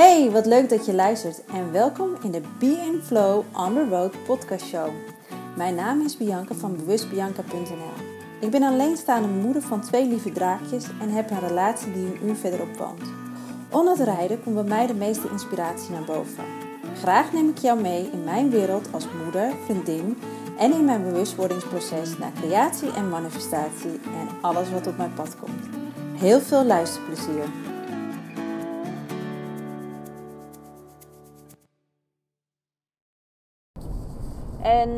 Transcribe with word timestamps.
Hey, 0.00 0.30
wat 0.30 0.46
leuk 0.46 0.68
dat 0.68 0.86
je 0.86 0.94
luistert 0.94 1.44
en 1.44 1.72
welkom 1.72 2.16
in 2.22 2.30
de 2.30 2.40
Be 2.58 2.66
in 2.66 3.00
Flow 3.04 3.44
on 3.56 3.74
the 3.74 3.86
Road 3.90 4.24
podcast 4.24 4.66
show. 4.66 4.88
Mijn 5.56 5.74
naam 5.74 6.04
is 6.04 6.16
Bianca 6.16 6.54
van 6.54 6.76
bewustbianca.nl. 6.76 8.04
Ik 8.40 8.50
ben 8.50 8.62
alleenstaande 8.62 9.28
moeder 9.28 9.62
van 9.62 9.80
twee 9.80 10.06
lieve 10.06 10.32
draakjes 10.32 10.84
en 11.00 11.08
heb 11.08 11.30
een 11.30 11.48
relatie 11.48 11.92
die 11.92 12.06
een 12.06 12.28
uur 12.28 12.34
verderop 12.34 12.76
woont. 12.76 13.02
Onder 13.70 13.96
het 13.98 14.06
rijden 14.06 14.42
komt 14.42 14.54
bij 14.54 14.64
mij 14.64 14.86
de 14.86 14.94
meeste 14.94 15.28
inspiratie 15.30 15.90
naar 15.90 16.04
boven. 16.04 16.44
Graag 17.00 17.32
neem 17.32 17.48
ik 17.48 17.58
jou 17.58 17.80
mee 17.80 18.10
in 18.12 18.24
mijn 18.24 18.50
wereld 18.50 18.88
als 18.90 19.06
moeder, 19.24 19.52
vriendin 19.64 20.18
en 20.58 20.72
in 20.72 20.84
mijn 20.84 21.02
bewustwordingsproces 21.02 22.18
naar 22.18 22.32
creatie 22.40 22.92
en 22.92 23.08
manifestatie 23.08 24.00
en 24.04 24.28
alles 24.40 24.70
wat 24.70 24.86
op 24.86 24.96
mijn 24.96 25.14
pad 25.14 25.36
komt. 25.40 25.68
Heel 26.14 26.40
veel 26.40 26.64
luisterplezier! 26.64 27.69
En 34.70 34.90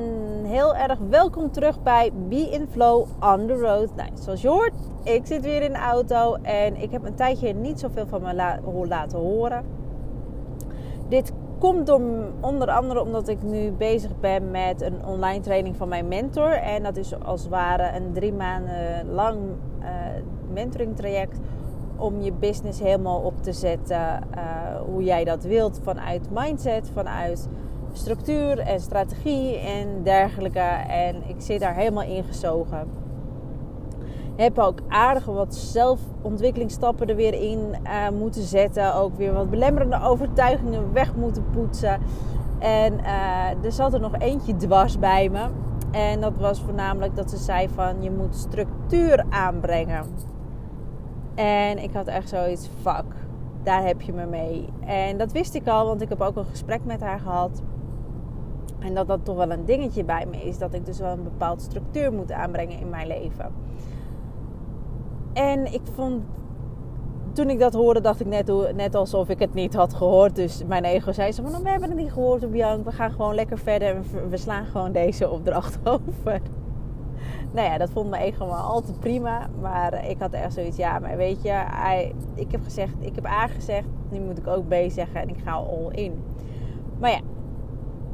heel 0.45 0.75
erg 0.75 0.99
welkom 1.11 1.51
terug 1.51 1.83
bij 1.83 2.11
Be 2.29 2.49
in 2.51 2.67
Flow 2.71 3.07
on 3.21 3.47
the 3.47 3.55
Road. 3.55 3.95
Nou, 3.97 4.09
zoals 4.15 4.43
je 4.43 4.49
hoort, 4.49 4.73
ik 5.03 5.27
zit 5.27 5.43
weer 5.43 5.63
in 5.63 5.73
de 5.73 5.79
auto 5.79 6.35
en 6.43 6.77
ik 6.77 6.91
heb 6.91 7.05
een 7.05 7.15
tijdje 7.15 7.55
niet 7.55 7.81
zoveel 7.81 8.07
van 8.07 8.23
me 8.23 8.35
laten 8.89 9.19
horen. 9.19 9.65
Dit 11.09 11.33
komt 11.59 11.91
om, 11.91 12.03
onder 12.41 12.69
andere 12.69 13.01
omdat 13.01 13.29
ik 13.29 13.43
nu 13.43 13.71
bezig 13.71 14.21
ben 14.21 14.51
met 14.51 14.81
een 14.81 15.07
online 15.07 15.41
training 15.41 15.77
van 15.77 15.89
mijn 15.89 16.09
mentor. 16.09 16.53
En 16.53 16.83
dat 16.83 16.97
is 16.97 17.21
als 17.25 17.41
het 17.41 17.51
ware 17.51 17.97
een 17.97 18.13
drie 18.13 18.33
maanden 18.33 19.13
lang 19.13 19.39
uh, 19.81 19.89
mentoring 20.53 20.97
traject 20.97 21.39
om 21.97 22.21
je 22.21 22.33
business 22.33 22.81
helemaal 22.81 23.21
op 23.21 23.43
te 23.43 23.53
zetten 23.53 23.97
uh, 23.97 24.43
hoe 24.93 25.03
jij 25.03 25.25
dat 25.25 25.45
wilt. 25.45 25.81
Vanuit 25.83 26.31
mindset, 26.31 26.91
vanuit 26.95 27.49
structuur 27.93 28.59
en 28.59 28.81
strategie 28.81 29.59
en 29.59 30.03
dergelijke. 30.03 30.59
En 30.89 31.29
ik 31.29 31.37
zit 31.39 31.61
daar 31.61 31.75
helemaal 31.75 32.03
ingezogen. 32.03 32.89
Heb 34.37 34.59
ook 34.59 34.79
aardige 34.89 35.33
wat 35.33 35.55
zelfontwikkelingsstappen 35.55 37.09
er 37.09 37.17
weer 37.17 37.35
in 37.35 37.59
uh, 37.85 38.09
moeten 38.19 38.43
zetten. 38.43 38.95
Ook 38.95 39.17
weer 39.17 39.33
wat 39.33 39.51
belemmerende 39.51 40.01
overtuigingen 40.03 40.93
weg 40.93 41.15
moeten 41.15 41.45
poetsen. 41.51 42.01
En 42.59 42.93
uh, 42.93 43.65
er 43.65 43.73
zat 43.73 43.95
er 43.95 44.01
nog 44.01 44.19
eentje 44.19 44.57
dwars 44.57 44.99
bij 44.99 45.29
me. 45.29 45.47
En 45.91 46.21
dat 46.21 46.33
was 46.37 46.61
voornamelijk 46.61 47.17
dat 47.17 47.31
ze 47.31 47.37
zei 47.37 47.69
van 47.69 48.03
je 48.03 48.11
moet 48.11 48.35
structuur 48.37 49.25
aanbrengen. 49.29 50.05
En 51.35 51.79
ik 51.79 51.93
had 51.93 52.07
echt 52.07 52.29
zoiets, 52.29 52.69
fuck, 52.83 53.05
daar 53.63 53.87
heb 53.87 54.01
je 54.01 54.13
me 54.13 54.27
mee. 54.27 54.69
En 54.87 55.19
dat 55.19 55.33
wist 55.33 55.55
ik 55.55 55.67
al, 55.67 55.87
want 55.87 56.03
ik 56.03 56.09
heb 56.09 56.21
ook 56.21 56.37
een 56.37 56.45
gesprek 56.45 56.85
met 56.85 57.01
haar 57.01 57.21
gehad. 57.21 57.63
En 58.79 58.95
dat 58.95 59.09
dat 59.09 59.25
toch 59.25 59.37
wel 59.37 59.51
een 59.51 59.65
dingetje 59.65 60.05
bij 60.05 60.27
me 60.31 60.37
is. 60.37 60.59
Dat 60.59 60.75
ik 60.75 60.87
dus 60.87 60.99
wel 60.99 61.13
een 61.13 61.23
bepaalde 61.23 61.63
structuur 61.63 62.13
moet 62.13 62.33
aanbrengen 62.33 62.79
in 62.79 62.89
mijn 62.89 63.07
leven. 63.07 63.53
En 65.33 65.73
ik 65.73 65.83
vond. 65.95 66.23
Toen 67.33 67.51
ik 67.51 67.59
dat 67.59 67.73
hoorde, 67.73 68.01
dacht 68.01 68.21
ik 68.21 68.27
net, 68.27 68.75
net 68.75 68.95
alsof 68.95 69.29
ik 69.29 69.39
het 69.39 69.55
niet 69.55 69.75
had 69.75 69.95
gehoord. 69.95 70.35
Dus 70.35 70.65
mijn 70.67 70.85
ego 70.85 71.13
zei 71.13 71.33
zo: 71.33 71.43
van, 71.43 71.63
We 71.63 71.69
hebben 71.69 71.89
het 71.89 71.99
niet 71.99 72.13
gehoord 72.13 72.47
Jan. 72.53 72.85
We 72.85 72.93
gaan 72.93 73.11
gewoon 73.11 73.35
lekker 73.35 73.59
verder. 73.59 73.89
En 73.89 74.31
we 74.31 74.37
slaan 74.37 74.67
gewoon 74.67 74.93
deze 74.93 75.31
opdracht 75.31 75.79
over. 75.89 76.41
Nou 77.53 77.69
ja, 77.69 77.79
dat 77.79 77.91
vond 77.91 78.11
mijn 78.11 78.23
ego 78.23 78.47
wel 78.47 78.55
al 78.55 78.81
te 78.81 78.93
prima. 78.93 79.47
Maar 79.61 80.09
ik 80.09 80.19
had 80.19 80.33
echt 80.33 80.53
zoiets, 80.53 80.77
ja, 80.77 80.99
maar 80.99 81.17
weet 81.17 81.43
je, 81.43 81.63
ik 82.35 82.53
heb 82.53 82.63
gezegd, 82.65 82.95
ik 82.99 83.15
heb 83.15 83.27
A 83.27 83.47
gezegd, 83.47 83.87
nu 84.11 84.21
moet 84.21 84.39
ik 84.39 84.47
ook 84.47 84.69
B 84.69 84.75
zeggen 84.89 85.21
en 85.21 85.29
ik 85.29 85.39
ga 85.45 85.53
all 85.53 85.89
in. 85.91 86.23
Maar 86.99 87.11
ja, 87.11 87.21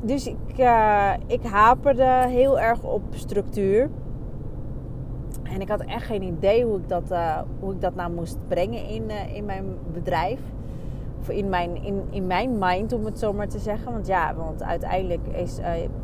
dus 0.01 0.27
ik, 0.27 0.59
uh, 0.59 1.13
ik 1.27 1.43
haperde 1.43 2.25
heel 2.27 2.61
erg 2.61 2.83
op 2.83 3.03
structuur. 3.11 3.91
En 5.43 5.61
ik 5.61 5.69
had 5.69 5.81
echt 5.81 6.07
geen 6.07 6.23
idee 6.23 6.65
hoe 6.65 6.79
ik 6.79 6.89
dat, 6.89 7.11
uh, 7.13 7.39
hoe 7.61 7.73
ik 7.73 7.81
dat 7.81 7.95
nou 7.95 8.13
moest 8.13 8.39
brengen 8.49 8.89
in, 8.89 9.03
uh, 9.03 9.37
in 9.37 9.45
mijn 9.45 9.65
bedrijf. 9.93 10.41
Of 11.21 11.29
in 11.29 11.49
mijn, 11.49 11.83
in, 11.83 12.03
in 12.11 12.27
mijn 12.27 12.59
mind, 12.59 12.93
om 12.93 13.05
het 13.05 13.19
zo 13.19 13.33
maar 13.33 13.49
te 13.49 13.59
zeggen. 13.59 13.93
Want 13.93 14.07
ja, 14.07 14.35
want 14.35 14.63
uiteindelijk 14.63 15.27
is, 15.27 15.59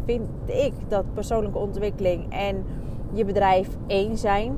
vind 0.04 0.28
ik 0.46 0.72
dat 0.88 1.04
persoonlijke 1.14 1.58
ontwikkeling 1.58 2.32
en 2.32 2.64
je 3.12 3.24
bedrijf 3.24 3.68
één 3.86 4.18
zijn. 4.18 4.56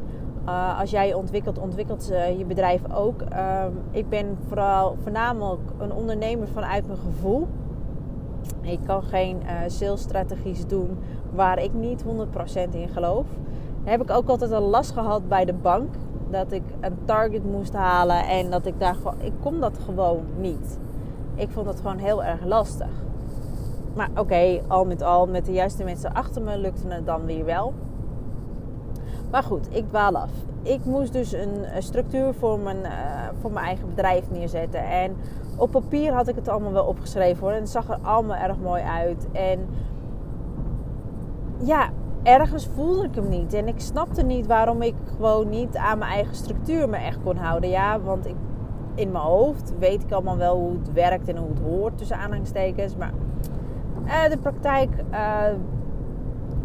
als 0.79 0.91
jij 0.91 1.09
je 1.09 1.17
ontwikkelt, 1.17 1.59
ontwikkelt 1.59 2.13
je 2.39 2.45
bedrijf 2.45 2.81
ook. 2.95 3.21
Ehm, 3.21 3.73
ik 3.91 4.09
ben 4.09 4.39
vooral 4.49 4.97
voornamelijk 5.03 5.71
een 5.79 5.93
ondernemer 5.93 6.49
vanuit 6.49 6.87
mijn 6.87 6.99
gevoel. 6.99 7.47
Ik 8.67 8.79
kan 8.87 9.03
geen 9.03 9.43
uh, 9.43 9.51
salesstrategies 9.67 10.67
doen 10.67 10.99
waar 11.35 11.63
ik 11.63 11.73
niet 11.73 12.05
100% 12.05 12.07
in 12.71 12.89
geloof. 12.89 13.27
heb 13.85 14.03
ik 14.03 14.11
ook 14.11 14.29
altijd 14.29 14.53
al 14.53 14.63
last 14.63 14.91
gehad 14.91 15.29
bij 15.29 15.45
de 15.45 15.53
bank. 15.53 15.95
Dat 16.31 16.53
ik 16.53 16.63
een 16.81 16.99
target 17.05 17.45
moest 17.45 17.73
halen 17.73 18.27
en 18.27 18.51
dat 18.51 18.67
ik 18.67 18.81
daar 18.81 18.95
gewoon... 18.95 19.21
Ik 19.21 19.33
kon 19.41 19.61
dat 19.61 19.79
gewoon 19.85 20.25
niet. 20.39 20.79
Ik 21.35 21.51
vond 21.51 21.67
dat 21.67 21.81
gewoon 21.81 21.99
heel 21.99 22.25
erg 22.25 22.45
lastig. 22.45 22.91
Maar 23.95 24.11
oké, 24.17 24.61
al 24.67 24.85
met 24.85 25.03
al, 25.03 25.27
met 25.27 25.47
de 25.47 25.53
juiste 25.53 25.85
mensen 25.85 26.13
achter 26.13 26.43
me 26.43 26.59
lukte 26.59 26.89
het 26.89 27.07
dan 27.07 27.25
weer 27.25 27.45
wel. 27.45 27.75
Maar 29.31 29.43
goed, 29.43 29.69
ik 29.71 29.89
dwaal 29.89 30.17
af. 30.17 30.31
Ik 30.63 30.85
moest 30.85 31.13
dus 31.13 31.33
een 31.33 31.65
structuur 31.79 32.35
voor 32.35 32.59
mijn, 32.59 32.77
uh, 32.77 32.91
voor 33.41 33.53
mijn 33.53 33.67
eigen 33.67 33.89
bedrijf 33.89 34.31
neerzetten. 34.31 34.81
En 34.81 35.17
op 35.57 35.71
papier 35.71 36.13
had 36.13 36.29
ik 36.29 36.35
het 36.35 36.49
allemaal 36.49 36.73
wel 36.73 36.85
opgeschreven 36.85 37.43
hoor. 37.43 37.53
En 37.53 37.61
het 37.61 37.69
zag 37.69 37.89
er 37.89 37.99
allemaal 38.03 38.37
erg 38.37 38.59
mooi 38.59 38.83
uit. 38.83 39.27
En 39.33 39.67
ja, 41.59 41.89
ergens 42.23 42.69
voelde 42.75 43.05
ik 43.05 43.15
hem 43.15 43.29
niet. 43.29 43.53
En 43.53 43.69
ik 43.69 43.81
snapte 43.81 44.23
niet 44.23 44.47
waarom 44.47 44.83
ik 44.83 44.95
gewoon 45.17 45.49
niet 45.49 45.77
aan 45.77 45.99
mijn 45.99 46.11
eigen 46.11 46.35
structuur 46.35 46.89
me 46.89 46.97
echt 46.97 47.19
kon 47.23 47.37
houden. 47.37 47.71
Ja, 47.71 48.01
want 48.01 48.27
ik, 48.27 48.37
in 48.95 49.13
mijn 49.13 49.25
hoofd 49.25 49.73
weet 49.79 50.03
ik 50.03 50.13
allemaal 50.13 50.37
wel 50.37 50.57
hoe 50.57 50.73
het 50.73 50.93
werkt 50.93 51.29
en 51.29 51.37
hoe 51.37 51.49
het 51.49 51.61
hoort 51.61 51.99
tussen 51.99 52.17
aanhalingstekens. 52.17 52.97
Maar 52.97 53.13
uh, 54.05 54.25
de 54.31 54.39
praktijk 54.39 54.91
uh, 55.13 55.45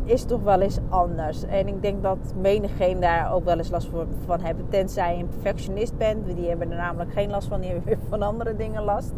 is 0.03 0.23
toch 0.23 0.43
wel 0.43 0.61
eens 0.61 0.79
anders. 0.89 1.43
En 1.43 1.67
ik 1.67 1.81
denk 1.81 2.03
dat 2.03 2.17
menigeen 2.41 2.99
daar 2.99 3.33
ook 3.33 3.43
wel 3.43 3.57
eens 3.57 3.69
last 3.69 3.89
van 4.25 4.39
hebben. 4.41 4.65
Tenzij 4.69 5.15
je 5.15 5.23
een 5.23 5.29
perfectionist 5.29 5.97
bent. 5.97 6.25
Die 6.35 6.47
hebben 6.47 6.71
er 6.71 6.77
namelijk 6.77 7.11
geen 7.11 7.29
last 7.29 7.47
van. 7.47 7.59
Die 7.61 7.69
hebben 7.69 7.87
weer 7.93 7.97
van 8.09 8.21
andere 8.21 8.55
dingen 8.55 8.83
last. 8.83 9.11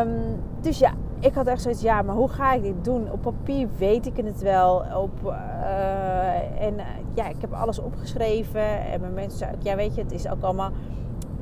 Um, 0.00 0.42
dus 0.60 0.78
ja, 0.78 0.92
ik 1.18 1.34
had 1.34 1.46
echt 1.46 1.62
zoiets. 1.62 1.82
Ja, 1.82 2.02
maar 2.02 2.14
hoe 2.14 2.28
ga 2.28 2.52
ik 2.52 2.62
dit 2.62 2.84
doen? 2.84 3.12
Op 3.12 3.22
papier 3.22 3.68
weet 3.78 4.06
ik 4.06 4.16
het 4.16 4.42
wel. 4.42 4.84
Op, 4.96 5.24
uh, 5.24 6.62
en 6.66 6.74
uh, 6.74 6.84
ja, 7.14 7.28
ik 7.28 7.40
heb 7.40 7.52
alles 7.52 7.78
opgeschreven. 7.78 8.86
En 8.86 9.00
mijn 9.00 9.14
mensen 9.14 9.38
zeiden 9.38 9.60
ja 9.62 9.76
weet 9.76 9.94
je, 9.94 10.02
het 10.02 10.12
is 10.12 10.28
ook 10.28 10.42
allemaal... 10.42 10.70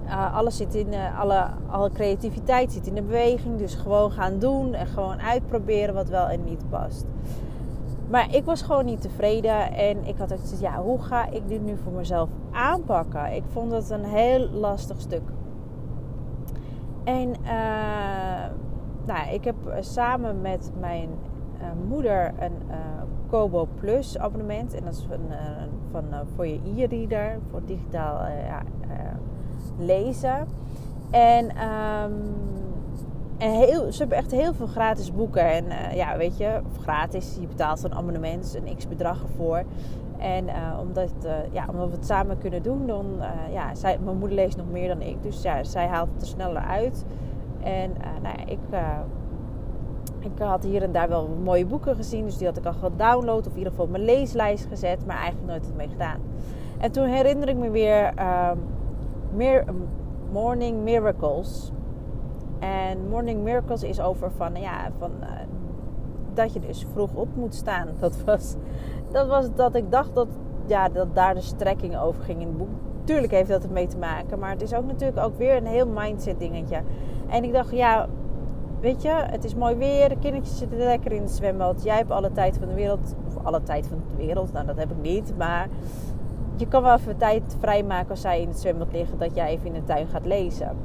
Uh, 0.05 0.37
alles 0.37 0.57
zit 0.57 0.75
in, 0.75 0.95
alle, 1.19 1.47
alle 1.71 1.91
creativiteit 1.91 2.73
zit 2.73 2.87
in 2.87 2.95
de 2.95 3.03
beweging. 3.03 3.59
Dus 3.59 3.75
gewoon 3.75 4.11
gaan 4.11 4.39
doen 4.39 4.75
en 4.75 4.87
gewoon 4.87 5.21
uitproberen 5.21 5.95
wat 5.95 6.09
wel 6.09 6.29
en 6.29 6.45
niet 6.45 6.69
past. 6.71 7.05
Maar 8.11 8.35
ik 8.35 8.45
was 8.45 8.63
gewoon 8.63 8.85
niet 8.85 9.01
tevreden 9.01 9.73
en 9.73 10.07
ik 10.07 10.17
had 10.19 10.33
ook 10.33 10.41
gezegd, 10.41 10.61
ja, 10.61 10.83
hoe 10.83 11.03
ga 11.03 11.31
ik 11.31 11.49
dit 11.49 11.63
nu 11.63 11.77
voor 11.77 11.93
mezelf 11.93 12.29
aanpakken? 12.51 13.33
Ik 13.33 13.43
vond 13.53 13.73
het 13.73 13.91
een 13.91 14.05
heel 14.05 14.49
lastig 14.49 15.01
stuk. 15.01 15.23
En 17.05 17.29
uh, 17.29 17.47
nou, 19.07 19.29
ik 19.33 19.45
heb 19.45 19.57
samen 19.81 20.41
met 20.41 20.71
mijn 20.81 21.09
moeder 21.89 22.33
een 22.39 22.53
Kobo 23.27 23.69
Plus 23.81 24.19
abonnement. 24.19 24.75
En 24.75 24.85
dat 24.85 24.93
is 24.93 25.07
van, 25.09 25.37
van 25.91 26.05
voor 26.35 26.47
je 26.47 26.61
e-reader, 26.77 27.39
voor 27.51 27.61
digitaal 27.65 28.21
lezen. 29.79 30.47
En 31.11 31.45
um, 31.45 32.51
en 33.39 33.51
heel, 33.51 33.93
ze 33.93 33.99
hebben 33.99 34.17
echt 34.19 34.31
heel 34.31 34.55
veel 34.55 34.67
gratis 34.67 35.13
boeken. 35.13 35.51
En 35.51 35.65
uh, 35.65 35.95
ja, 35.95 36.17
weet 36.17 36.37
je, 36.37 36.61
gratis. 36.83 37.37
Je 37.41 37.47
betaalt 37.47 37.83
een 37.85 37.95
abonnement, 37.95 38.59
een 38.65 38.77
x 38.77 38.89
bedrag 38.89 39.23
ervoor. 39.23 39.63
En 40.19 40.45
uh, 40.45 40.53
omdat, 40.81 41.13
uh, 41.25 41.33
ja, 41.53 41.65
omdat 41.71 41.89
we 41.89 41.97
het 41.97 42.07
samen 42.07 42.39
kunnen 42.39 42.63
doen, 42.63 42.87
dan... 42.87 43.07
ja, 43.53 43.75
zij, 43.75 43.99
mijn 44.05 44.19
moeder 44.19 44.37
leest 44.37 44.57
nog 44.57 44.71
meer 44.71 44.89
dan 44.89 45.01
ik. 45.01 45.23
Dus 45.23 45.43
ja, 45.43 45.65
zij 45.65 45.87
haalt 45.87 46.09
het 46.13 46.23
er 46.23 46.29
sneller 46.29 46.63
uit. 46.63 47.05
En 47.63 47.93
nou 48.23 48.37
ja, 48.39 48.47
ik... 48.47 48.59
ik 50.19 50.39
had 50.39 50.65
hier 50.65 50.83
en 50.83 50.93
daar 50.93 51.09
wel 51.09 51.29
mooie 51.43 51.67
boeken 51.67 51.97
gezien. 51.97 52.25
Dus 52.25 52.37
die 52.37 52.47
had 52.47 52.57
ik 52.57 52.67
al 52.67 52.73
gedownload. 52.73 53.47
Of 53.47 53.53
in 53.53 53.59
ieder 53.59 53.71
geval 53.71 53.85
op 53.85 53.91
mijn 53.91 54.05
leeslijst 54.05 54.67
gezet. 54.67 55.07
Maar 55.07 55.17
eigenlijk 55.17 55.47
nooit 55.47 55.67
het 55.67 55.77
mee 55.77 55.89
gedaan. 55.89 56.19
En 56.79 56.93
toen 56.93 57.07
herinner 57.07 57.49
ik 57.49 57.57
me 57.57 57.71
weer... 57.71 58.13
meer 59.35 59.65
Morning 60.33 60.83
Miracles 60.83 61.71
en 62.59 63.09
Morning 63.09 63.43
Miracles 63.43 63.83
is 63.83 64.01
over 64.01 64.31
van, 64.31 64.55
ja, 64.55 64.91
van 64.99 65.11
uh, 65.21 65.29
dat 66.35 66.53
je 66.53 66.61
dus 66.61 66.87
vroeg 66.93 67.15
op 67.15 67.29
moet 67.37 67.55
staan. 67.55 67.89
Dat 68.01 68.25
was, 68.25 68.57
dat 69.11 69.29
was 69.29 69.55
dat 69.55 69.75
ik 69.75 69.91
dacht 69.91 70.15
dat, 70.15 70.29
ja, 70.67 70.89
dat 70.89 71.15
daar 71.15 71.35
de 71.35 71.41
strekking 71.41 71.99
over 71.99 72.23
ging 72.23 72.41
in 72.41 72.47
het 72.47 72.57
boek. 72.57 72.69
tuurlijk 73.05 73.33
heeft 73.33 73.49
dat 73.49 73.65
ermee 73.65 73.87
te 73.87 73.97
maken. 73.97 74.39
Maar 74.39 74.51
het 74.51 74.63
is 74.63 74.75
ook 74.75 74.87
natuurlijk 74.87 75.19
ook 75.19 75.37
weer 75.37 75.57
een 75.57 75.67
heel 75.67 75.89
mindset 75.89 76.39
dingetje. 76.39 76.81
En 77.29 77.45
ik 77.45 77.53
dacht, 77.53 77.71
ja, 77.71 78.09
weet 78.81 79.03
je, 79.03 79.11
het 79.11 79.45
is 79.45 79.55
mooi 79.55 79.75
weer. 79.75 80.09
De 80.09 80.19
kindertjes 80.19 80.59
zitten 80.59 80.79
lekker 80.79 81.13
in 81.13 81.23
het 81.23 81.31
zwembad. 81.31 81.83
Jij 81.83 81.97
hebt 81.97 82.11
alle 82.11 82.33
tijd 82.33 82.59
van 82.59 82.69
de 82.69 82.75
wereld. 82.75 83.15
Of 83.27 83.45
alle 83.45 83.63
tijd 83.63 83.87
van 83.87 84.03
de 84.09 84.25
wereld. 84.25 84.53
Nou, 84.53 84.67
dat 84.67 84.77
heb 84.77 84.91
ik 84.91 85.01
niet. 85.03 85.37
Maar 85.37 85.69
je 86.57 86.69
kan 86.69 86.83
wel 86.83 86.95
even 86.95 87.17
tijd 87.17 87.57
vrijmaken 87.61 88.11
als 88.11 88.21
zij 88.21 88.41
in 88.41 88.49
het 88.49 88.61
zwembad 88.61 88.93
liggen. 88.93 89.19
Dat 89.19 89.35
jij 89.35 89.49
even 89.49 89.67
in 89.67 89.73
de 89.73 89.85
tuin 89.85 90.07
gaat 90.07 90.27
lezen. 90.27 90.77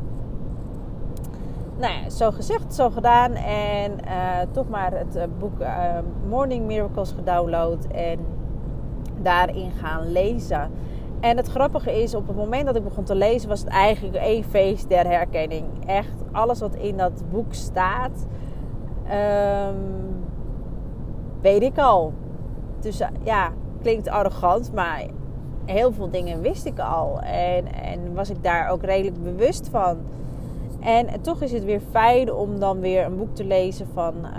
Nou 1.77 1.93
ja, 1.93 2.09
zo 2.09 2.31
gezegd, 2.31 2.73
zo 2.73 2.89
gedaan. 2.89 3.33
En 3.33 3.91
uh, 4.05 4.39
toch 4.51 4.69
maar 4.69 4.91
het 4.91 5.15
uh, 5.15 5.23
boek 5.39 5.61
uh, 5.61 5.97
Morning 6.29 6.65
Miracles 6.65 7.11
gedownload. 7.11 7.85
En 7.85 8.19
daarin 9.21 9.71
gaan 9.71 10.11
lezen. 10.11 10.71
En 11.19 11.37
het 11.37 11.47
grappige 11.47 12.01
is, 12.01 12.15
op 12.15 12.27
het 12.27 12.35
moment 12.35 12.65
dat 12.65 12.75
ik 12.75 12.83
begon 12.83 13.03
te 13.03 13.15
lezen, 13.15 13.49
was 13.49 13.59
het 13.59 13.69
eigenlijk 13.69 14.15
één 14.15 14.43
feest 14.43 14.89
der 14.89 15.07
herkenning. 15.07 15.65
Echt 15.85 16.23
alles 16.31 16.59
wat 16.59 16.75
in 16.75 16.97
dat 16.97 17.23
boek 17.31 17.53
staat, 17.53 18.27
um, 19.69 20.25
weet 21.41 21.61
ik 21.61 21.77
al. 21.77 22.13
Dus 22.79 23.01
ja, 23.23 23.51
klinkt 23.81 24.09
arrogant, 24.09 24.73
maar 24.73 25.03
heel 25.67 25.93
veel 25.93 26.09
dingen 26.09 26.41
wist 26.41 26.65
ik 26.65 26.79
al. 26.79 27.21
En, 27.21 27.73
en 27.73 28.13
was 28.13 28.29
ik 28.29 28.43
daar 28.43 28.69
ook 28.69 28.83
redelijk 28.83 29.23
bewust 29.23 29.69
van. 29.69 29.97
En, 30.79 31.21
toch 31.21 31.41
is 31.41 31.51
het 31.51 31.63
weer 31.63 31.81
fijn 31.91 32.33
om 32.33 32.59
dan 32.59 32.79
weer 32.79 33.05
een 33.05 33.17
boek 33.17 33.35
te 33.35 33.45
lezen 33.45 33.87
van, 33.93 34.13
uh, 34.23 34.29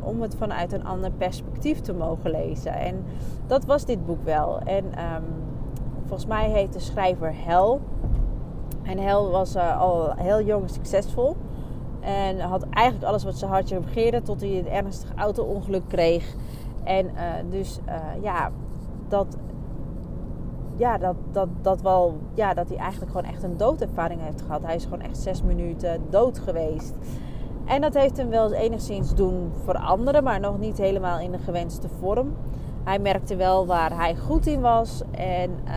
om 0.00 0.22
het 0.22 0.34
vanuit 0.34 0.72
een 0.72 0.84
ander 0.84 1.10
perspectief 1.10 1.80
te 1.80 1.92
mogen 1.92 2.30
lezen. 2.30 2.72
En 2.72 3.04
dat 3.46 3.64
was 3.64 3.84
dit 3.84 4.06
boek 4.06 4.24
wel. 4.24 4.58
En 4.58 4.84
um, 4.84 5.24
volgens 6.06 6.26
mij 6.26 6.50
heet 6.50 6.72
de 6.72 6.78
schrijver 6.78 7.32
Hel. 7.44 7.80
En 8.82 8.98
Hel 8.98 9.30
was 9.30 9.56
uh, 9.56 9.80
al 9.80 10.12
heel 10.16 10.42
jong 10.42 10.70
succesvol. 10.70 11.36
En 12.00 12.40
had 12.40 12.66
eigenlijk 12.70 13.06
alles 13.06 13.24
wat 13.24 13.38
zijn 13.38 13.50
hartje 13.50 13.80
begeerde 13.80 14.22
tot 14.22 14.40
hij 14.40 14.58
een 14.58 14.68
ernstig 14.68 15.12
auto-ongeluk 15.16 15.88
kreeg. 15.88 16.34
En 16.84 17.06
uh, 17.06 17.50
dus 17.50 17.78
ja, 18.22 18.50
dat, 19.08 19.36
ja, 20.76 20.98
dat, 20.98 21.16
dat, 21.32 21.48
dat, 21.62 21.82
wel, 21.82 22.18
ja, 22.34 22.54
dat 22.54 22.68
hij 22.68 22.76
eigenlijk 22.78 23.12
gewoon 23.12 23.26
echt 23.26 23.42
een 23.42 23.56
doodervaring 23.56 24.20
heeft 24.22 24.42
gehad. 24.42 24.62
Hij 24.62 24.74
is 24.74 24.84
gewoon 24.84 25.00
echt 25.00 25.18
zes 25.18 25.42
minuten 25.42 26.00
dood 26.10 26.38
geweest. 26.38 26.94
En 27.64 27.80
dat 27.80 27.94
heeft 27.94 28.16
hem 28.16 28.28
wel 28.28 28.52
enigszins 28.52 29.14
doen 29.14 29.52
veranderen, 29.64 30.24
maar 30.24 30.40
nog 30.40 30.58
niet 30.58 30.78
helemaal 30.78 31.18
in 31.18 31.30
de 31.30 31.38
gewenste 31.38 31.88
vorm. 32.00 32.32
Hij 32.84 32.98
merkte 32.98 33.36
wel 33.36 33.66
waar 33.66 33.96
hij 33.96 34.16
goed 34.16 34.46
in 34.46 34.60
was. 34.60 35.02
En 35.10 35.50
uh, 35.50 35.72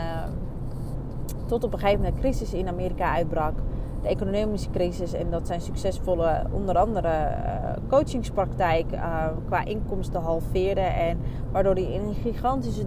tot 1.45 1.63
op 1.63 1.74
een 1.74 1.80
gegeven 1.80 2.01
moment 2.01 2.15
een 2.15 2.21
crisis 2.21 2.53
in 2.53 2.68
Amerika 2.68 3.13
uitbrak. 3.13 3.53
De 4.01 4.07
economische 4.07 4.69
crisis. 4.69 5.13
En 5.13 5.30
dat 5.30 5.48
zijn 5.48 5.62
succesvolle, 5.62 6.44
onder 6.51 6.77
andere 6.77 7.07
uh, 7.07 7.71
coachingspraktijk 7.88 8.91
uh, 8.91 9.25
qua 9.45 9.65
inkomsten 9.65 10.21
halveerde. 10.21 10.81
En 10.81 11.18
waardoor 11.51 11.74
hij 11.74 11.91
in 11.94 12.01
een 12.01 12.13
gigantische 12.13 12.86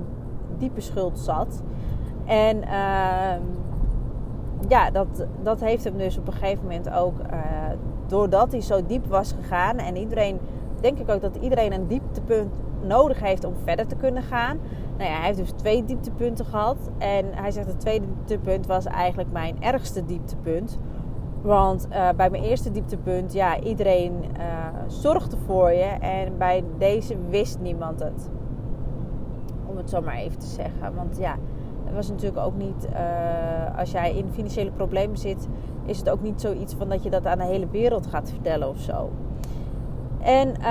diepe 0.58 0.80
schuld 0.80 1.18
zat. 1.18 1.62
En 2.28 2.62
ehm, 2.62 3.42
ja, 4.68 4.90
dat, 4.90 5.26
dat 5.42 5.60
heeft 5.60 5.84
hem 5.84 5.96
dus 5.96 6.18
op 6.18 6.26
een 6.26 6.32
gegeven 6.32 6.62
moment 6.62 6.90
ook, 6.90 7.18
uh, 7.18 7.38
doordat 8.06 8.52
hij 8.52 8.60
zo 8.60 8.86
diep 8.86 9.06
was 9.06 9.32
gegaan. 9.32 9.76
En 9.78 9.96
iedereen, 9.96 10.38
denk 10.80 10.98
ik 10.98 11.08
ook 11.08 11.20
dat 11.20 11.36
iedereen 11.36 11.72
een 11.72 11.86
dieptepunt 11.86 12.50
nodig 12.82 13.20
heeft 13.20 13.44
om 13.44 13.54
verder 13.64 13.86
te 13.86 13.96
kunnen 13.96 14.22
gaan. 14.22 14.58
Nou 14.96 15.10
ja, 15.10 15.16
hij 15.16 15.26
heeft 15.26 15.38
dus 15.38 15.50
twee 15.50 15.84
dieptepunten 15.84 16.44
gehad. 16.44 16.76
En 16.98 17.24
hij 17.30 17.50
zegt 17.50 17.66
het 17.66 17.80
tweede 17.80 18.06
dieptepunt 18.06 18.66
was 18.66 18.84
eigenlijk 18.84 19.32
mijn 19.32 19.62
ergste 19.62 20.04
dieptepunt. 20.04 20.78
Want 21.42 21.86
uh, 21.90 22.08
bij 22.16 22.30
mijn 22.30 22.42
eerste 22.42 22.70
dieptepunt, 22.70 23.32
ja, 23.32 23.60
iedereen 23.60 24.12
uh, 24.12 24.44
zorgde 24.86 25.36
voor 25.46 25.72
je. 25.72 25.96
En 26.00 26.38
bij 26.38 26.64
deze 26.78 27.16
wist 27.28 27.58
niemand 27.60 28.00
het. 28.00 28.30
Om 29.66 29.76
het 29.76 29.90
zo 29.90 30.02
maar 30.02 30.16
even 30.16 30.38
te 30.38 30.46
zeggen. 30.46 30.94
Want 30.94 31.16
ja, 31.18 31.36
het 31.88 31.96
was 31.96 32.08
natuurlijk 32.08 32.46
ook 32.46 32.56
niet, 32.56 32.88
uh, 32.92 33.78
als 33.78 33.90
jij 33.90 34.14
in 34.14 34.28
financiële 34.32 34.70
problemen 34.70 35.18
zit, 35.18 35.48
is 35.84 35.98
het 35.98 36.10
ook 36.10 36.22
niet 36.22 36.40
zoiets 36.40 36.74
van 36.74 36.88
dat 36.88 37.02
je 37.02 37.10
dat 37.10 37.26
aan 37.26 37.38
de 37.38 37.44
hele 37.44 37.68
wereld 37.70 38.06
gaat 38.06 38.30
vertellen 38.30 38.68
of 38.68 38.78
zo. 38.78 39.10
En 40.20 40.48
uh, 40.48 40.64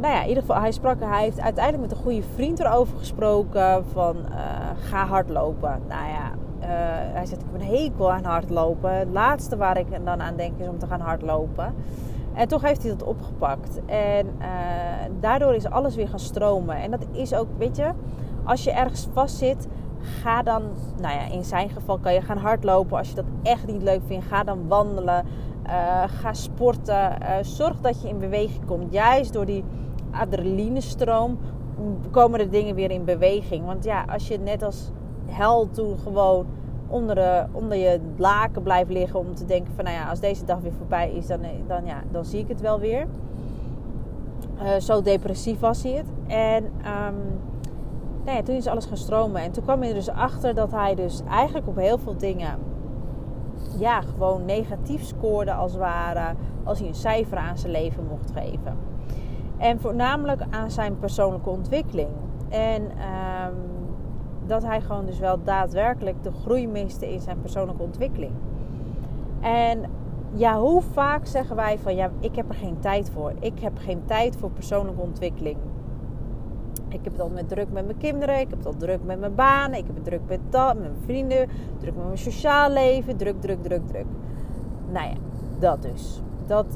nou 0.00 0.06
ja, 0.06 0.22
in 0.22 0.28
ieder 0.28 0.42
geval, 0.42 0.60
hij 0.60 0.72
sprak, 0.72 1.00
hij 1.00 1.22
heeft 1.22 1.40
uiteindelijk 1.40 1.88
met 1.88 1.98
een 1.98 2.04
goede 2.04 2.22
vriend 2.34 2.60
erover 2.60 2.98
gesproken 2.98 3.84
van 3.92 4.16
uh, 4.16 4.34
ga 4.88 5.06
hardlopen. 5.06 5.80
Nou 5.88 6.08
ja, 6.08 6.32
hij 7.12 7.26
zegt 7.26 7.42
ik 7.42 7.46
heb 7.52 7.60
een 7.60 7.76
hekel 7.76 8.12
aan 8.12 8.24
hardlopen. 8.24 8.98
Het 8.98 9.08
laatste 9.12 9.56
waar 9.56 9.78
ik 9.78 9.86
dan 10.04 10.20
aan 10.22 10.36
denk 10.36 10.58
is 10.58 10.68
om 10.68 10.78
te 10.78 10.86
gaan 10.86 11.00
hardlopen. 11.00 11.74
En 12.34 12.48
toch 12.48 12.62
heeft 12.62 12.82
hij 12.82 12.90
dat 12.90 13.02
opgepakt. 13.02 13.80
En 13.86 14.26
daardoor 15.20 15.54
is 15.54 15.70
alles 15.70 15.94
weer 15.94 16.08
gaan 16.08 16.18
stromen. 16.18 16.76
En 16.76 16.90
dat 16.90 17.06
is 17.12 17.34
ook, 17.34 17.46
weet 17.58 17.76
je, 17.76 17.90
als 18.44 18.64
je 18.64 18.70
ergens 18.70 19.08
vast 19.12 19.36
zit, 19.36 19.68
ga 20.08 20.42
dan, 20.42 20.62
nou 21.00 21.14
ja, 21.14 21.26
in 21.32 21.44
zijn 21.44 21.68
geval 21.68 21.98
kan 21.98 22.14
je 22.14 22.20
gaan 22.20 22.38
hardlopen. 22.38 22.98
Als 22.98 23.08
je 23.08 23.14
dat 23.14 23.24
echt 23.42 23.66
niet 23.66 23.82
leuk 23.82 24.00
vindt, 24.06 24.26
ga 24.26 24.44
dan 24.44 24.68
wandelen. 24.68 25.24
Uh, 25.66 26.02
ga 26.06 26.32
sporten. 26.32 27.16
Uh, 27.22 27.28
zorg 27.42 27.80
dat 27.80 28.02
je 28.02 28.08
in 28.08 28.18
beweging 28.18 28.64
komt. 28.64 28.92
Juist 28.92 29.32
door 29.32 29.46
die 29.46 29.64
adrenalinestroom 30.10 31.38
komen 32.10 32.38
de 32.38 32.48
dingen 32.48 32.74
weer 32.74 32.90
in 32.90 33.04
beweging. 33.04 33.64
Want 33.64 33.84
ja, 33.84 34.04
als 34.08 34.28
je 34.28 34.38
net 34.38 34.62
als 34.62 34.90
hel 35.26 35.70
toen 35.70 35.98
gewoon 35.98 36.46
onder, 36.86 37.14
de, 37.14 37.44
onder 37.52 37.76
je 37.76 38.00
laken 38.16 38.62
blijft 38.62 38.90
liggen 38.90 39.18
om 39.18 39.34
te 39.34 39.44
denken 39.44 39.72
van 39.74 39.84
nou 39.84 39.96
ja, 39.96 40.08
als 40.08 40.20
deze 40.20 40.44
dag 40.44 40.60
weer 40.60 40.72
voorbij 40.72 41.12
is, 41.12 41.26
dan, 41.26 41.40
dan, 41.66 41.84
ja, 41.84 42.02
dan 42.10 42.24
zie 42.24 42.40
ik 42.40 42.48
het 42.48 42.60
wel 42.60 42.78
weer. 42.78 43.06
Zo 44.78 45.02
depressief 45.02 45.60
was 45.60 45.82
hij 45.82 45.92
het. 45.92 46.06
En 46.26 46.64
um, 46.64 47.40
ja, 48.36 48.42
toen 48.42 48.54
is 48.54 48.66
alles 48.66 48.86
gaan 48.86 48.96
stromen. 48.96 49.42
En 49.42 49.50
toen 49.50 49.62
kwam 49.62 49.80
hij 49.80 49.88
er 49.88 49.94
dus 49.94 50.10
achter 50.10 50.54
dat 50.54 50.70
hij 50.70 50.94
dus 50.94 51.22
eigenlijk 51.30 51.66
op 51.66 51.76
heel 51.76 51.98
veel 51.98 52.16
dingen 52.16 52.58
ja, 53.78 54.00
gewoon 54.00 54.44
negatief 54.44 55.04
scoorde 55.04 55.52
als 55.52 55.72
het 55.72 55.80
ware 55.80 56.34
als 56.64 56.78
hij 56.78 56.88
een 56.88 56.94
cijfer 56.94 57.38
aan 57.38 57.58
zijn 57.58 57.72
leven 57.72 58.06
mocht 58.08 58.30
geven. 58.34 58.76
En 59.56 59.80
voornamelijk 59.80 60.42
aan 60.50 60.70
zijn 60.70 60.98
persoonlijke 60.98 61.50
ontwikkeling. 61.50 62.10
En 62.48 62.82
um, 62.82 63.54
dat 64.46 64.62
hij 64.62 64.80
gewoon 64.80 65.06
dus 65.06 65.18
wel 65.18 65.42
daadwerkelijk 65.44 66.22
de 66.22 66.32
groei 66.32 66.68
miste 66.68 67.12
in 67.12 67.20
zijn 67.20 67.40
persoonlijke 67.40 67.82
ontwikkeling. 67.82 68.32
En 69.40 69.82
ja, 70.32 70.58
hoe 70.58 70.82
vaak 70.82 71.26
zeggen 71.26 71.56
wij 71.56 71.78
van 71.78 71.94
ja, 71.96 72.10
ik 72.20 72.36
heb 72.36 72.48
er 72.48 72.54
geen 72.54 72.78
tijd 72.78 73.10
voor. 73.10 73.32
Ik 73.40 73.60
heb 73.60 73.78
geen 73.78 74.02
tijd 74.04 74.36
voor 74.36 74.50
persoonlijke 74.50 75.00
ontwikkeling. 75.00 75.56
Ik 76.88 77.00
heb 77.02 77.12
het 77.12 77.20
al 77.20 77.28
met 77.28 77.48
druk 77.48 77.72
met 77.72 77.84
mijn 77.84 77.98
kinderen, 77.98 78.40
ik 78.40 78.48
heb 78.50 78.58
het 78.58 78.66
al 78.66 78.76
druk 78.76 79.04
met 79.04 79.20
mijn 79.20 79.34
baan, 79.34 79.74
ik 79.74 79.86
heb 79.86 79.94
het 79.94 80.04
druk 80.04 80.20
met 80.26 80.40
dat, 80.50 80.74
met 80.74 80.82
mijn 80.82 81.02
vrienden, 81.04 81.48
druk 81.78 81.94
met 81.94 82.04
mijn 82.04 82.18
sociaal 82.18 82.70
leven, 82.70 83.16
druk, 83.16 83.40
druk, 83.40 83.62
druk, 83.62 83.86
druk. 83.86 84.06
Nou 84.92 85.06
ja, 85.06 85.14
dat 85.58 85.82
dus. 85.82 86.20
Dat 86.46 86.66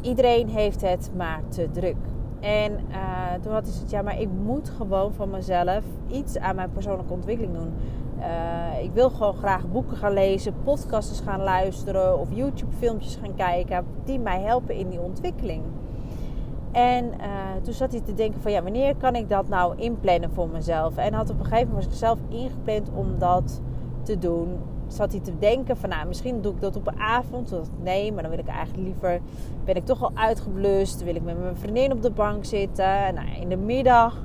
iedereen 0.00 0.48
heeft 0.48 0.80
het 0.80 1.10
maar 1.16 1.42
te 1.48 1.68
druk. 1.70 1.96
En 2.40 2.72
uh, 2.72 3.32
toen 3.40 3.52
had 3.52 3.62
hij 3.62 3.72
gezegd, 3.72 3.90
ja, 3.90 4.02
maar 4.02 4.20
ik 4.20 4.28
moet 4.44 4.68
gewoon 4.68 5.12
van 5.12 5.30
mezelf 5.30 5.84
iets 6.06 6.38
aan 6.38 6.56
mijn 6.56 6.72
persoonlijke 6.72 7.12
ontwikkeling 7.12 7.54
doen. 7.54 7.72
Uh, 8.18 8.82
ik 8.82 8.90
wil 8.92 9.10
gewoon 9.10 9.34
graag 9.34 9.70
boeken 9.70 9.96
gaan 9.96 10.12
lezen, 10.12 10.54
podcasts 10.64 11.20
gaan 11.20 11.40
luisteren 11.42 12.18
of 12.18 12.28
YouTube 12.30 12.72
filmpjes 12.78 13.18
gaan 13.22 13.34
kijken 13.34 13.84
die 14.04 14.18
mij 14.18 14.40
helpen 14.40 14.74
in 14.74 14.88
die 14.88 15.00
ontwikkeling. 15.00 15.62
En 16.76 17.04
uh, 17.04 17.62
toen 17.62 17.74
zat 17.74 17.92
hij 17.92 18.00
te 18.00 18.14
denken 18.14 18.40
van 18.40 18.52
ja, 18.52 18.62
wanneer 18.62 18.96
kan 18.96 19.14
ik 19.14 19.28
dat 19.28 19.48
nou 19.48 19.76
inplannen 19.76 20.30
voor 20.30 20.48
mezelf? 20.48 20.96
En 20.96 21.12
had 21.12 21.30
op 21.30 21.38
een 21.38 21.44
gegeven 21.44 21.68
moment 21.68 21.84
zichzelf 21.84 22.18
ingepland 22.28 22.90
om 22.94 23.18
dat 23.18 23.60
te 24.02 24.18
doen. 24.18 24.58
Zat 24.86 25.12
hij 25.12 25.20
te 25.20 25.38
denken 25.38 25.76
van 25.76 25.88
nou, 25.88 26.06
misschien 26.06 26.40
doe 26.42 26.52
ik 26.52 26.60
dat 26.60 26.76
op 26.76 26.86
een 26.86 27.00
avond. 27.00 27.54
Nee, 27.82 28.12
maar 28.12 28.22
dan 28.22 28.30
wil 28.30 28.40
ik 28.40 28.48
eigenlijk 28.48 28.86
liever, 28.86 29.20
ben 29.64 29.74
ik 29.74 29.84
toch 29.84 30.02
al 30.02 30.10
uitgeblust. 30.14 31.04
wil 31.04 31.14
ik 31.14 31.22
met 31.22 31.40
mijn 31.40 31.56
vriendin 31.56 31.92
op 31.92 32.02
de 32.02 32.10
bank 32.10 32.44
zitten. 32.44 33.14
Nou, 33.14 33.26
in 33.40 33.48
de 33.48 33.56
middag, 33.56 34.24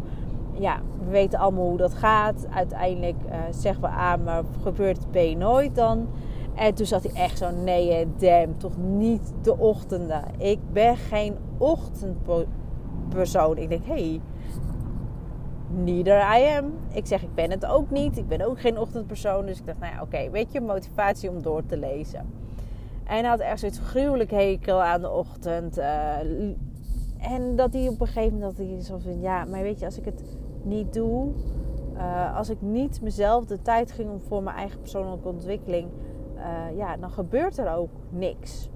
ja, 0.53 0.79
we 1.03 1.09
weten 1.09 1.39
allemaal 1.39 1.67
hoe 1.67 1.77
dat 1.77 1.93
gaat. 1.93 2.47
Uiteindelijk 2.53 3.17
uh, 3.25 3.33
zeggen 3.51 3.81
we 3.81 3.89
aan, 3.89 4.23
maar 4.23 4.43
gebeurt 4.63 4.97
het 4.97 5.11
B 5.11 5.37
nooit 5.37 5.75
dan? 5.75 6.07
En 6.55 6.73
toen 6.73 6.85
zat 6.85 7.03
hij 7.03 7.13
echt 7.13 7.37
zo, 7.37 7.51
nee, 7.51 8.07
damn, 8.17 8.57
toch 8.57 8.77
niet 8.77 9.33
de 9.41 9.57
ochtenden. 9.57 10.23
Ik 10.37 10.59
ben 10.73 10.97
geen 10.97 11.35
ochtendpersoon. 11.57 13.57
Ik 13.57 13.69
denk, 13.69 13.85
hey, 13.85 14.21
neither 15.69 16.37
I 16.37 16.57
am. 16.57 16.73
Ik 16.91 17.05
zeg, 17.05 17.23
ik 17.23 17.35
ben 17.35 17.51
het 17.51 17.65
ook 17.65 17.89
niet. 17.89 18.17
Ik 18.17 18.27
ben 18.27 18.41
ook 18.41 18.59
geen 18.59 18.79
ochtendpersoon. 18.79 19.45
Dus 19.45 19.59
ik 19.59 19.65
dacht, 19.65 19.79
nou 19.79 19.93
ja, 19.93 20.01
oké, 20.01 20.29
weet 20.29 20.51
je, 20.51 20.61
motivatie 20.61 21.29
om 21.29 21.41
door 21.41 21.65
te 21.65 21.77
lezen. 21.77 22.19
En 23.03 23.17
hij 23.17 23.29
had 23.29 23.39
echt 23.39 23.59
zoiets 23.59 23.79
gruwelijk 23.79 24.31
hekel 24.31 24.81
aan 24.81 25.01
de 25.01 25.11
ochtend. 25.11 25.77
Uh, 25.77 26.17
en 27.17 27.55
dat 27.55 27.73
hij 27.73 27.87
op 27.87 28.01
een 28.01 28.07
gegeven 28.07 28.33
moment 28.33 28.57
dat 28.57 28.67
hij 28.67 28.81
zo 28.81 28.97
van, 28.97 29.21
ja, 29.21 29.45
maar 29.45 29.61
weet 29.61 29.79
je, 29.79 29.85
als 29.85 29.97
ik 29.97 30.05
het 30.05 30.23
niet 30.63 30.93
doe, 30.93 31.31
Uh, 31.95 32.37
als 32.37 32.49
ik 32.49 32.61
niet 32.61 33.01
mezelf 33.01 33.45
de 33.45 33.61
tijd 33.61 33.91
ging 33.91 34.09
om 34.09 34.19
voor 34.19 34.43
mijn 34.43 34.55
eigen 34.55 34.79
persoonlijke 34.79 35.27
ontwikkeling, 35.27 35.89
uh, 36.41 36.77
ja, 36.77 36.97
dan 36.97 37.11
gebeurt 37.11 37.57
er 37.57 37.75
ook 37.75 37.89
niks. 38.09 38.69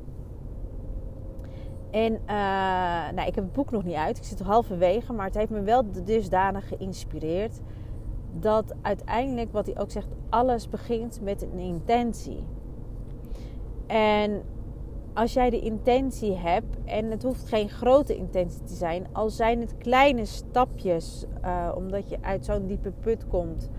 En 1.92 2.12
uh, 2.14 2.28
nou, 3.16 3.28
ik 3.28 3.36
heb 3.36 3.44
het 3.44 3.54
boek 3.54 3.72
nog 3.72 3.84
niet 3.84 3.96
uit, 3.96 4.18
ik 4.18 4.24
zit 4.24 4.40
halverwege, 4.40 5.14
maar 5.14 5.26
het 5.26 5.36
heeft 5.36 5.50
me 5.50 5.62
wel 5.62 5.84
dusdanig 6.04 6.68
geïnspireerd 6.68 7.60
dat 8.40 8.74
uiteindelijk, 8.82 9.52
wat 9.52 9.66
hij 9.66 9.80
ook 9.80 9.92
zegt, 9.92 10.08
alles 10.30 10.70
begint 10.70 11.22
met 11.22 11.42
een 11.42 11.60
intentie. 11.60 12.44
En 13.88 14.42
als 15.14 15.34
jij 15.34 15.50
de 15.50 15.60
intentie 15.60 16.36
hebt, 16.36 16.78
en 16.86 17.12
het 17.12 17.24
hoeft 17.24 17.48
geen 17.48 17.70
grote 17.70 18.16
intentie 18.16 18.64
te 18.64 18.74
zijn, 18.74 19.08
al 19.12 19.30
zijn 19.30 19.60
het 19.60 19.78
kleine 19.78 20.26
stapjes, 20.26 21.26
uh, 21.44 21.72
omdat 21.76 22.10
je 22.10 22.18
uit 22.22 22.46
zo'n 22.46 22.68
diepe 22.68 22.92
put 22.92 23.28
komt, 23.28 23.70